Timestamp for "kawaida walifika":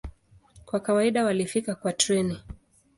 0.79-1.75